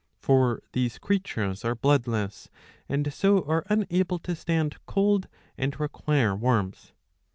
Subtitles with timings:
[0.01, 2.49] *^ For these creatures are bloodless,
[2.89, 5.27] and so are unable to stand cold
[5.59, 6.91] and require warmth.